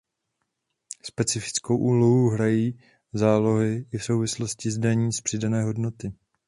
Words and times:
Specifickou 1.03 1.77
úlohu 1.77 2.29
hrají 2.29 2.79
zálohy 3.13 3.85
i 3.91 3.97
v 3.97 4.03
souvislosti 4.03 4.71
s 4.71 4.77
daní 4.77 5.13
z 5.13 5.21
přidané 5.21 5.63
hodnoty. 5.63 6.13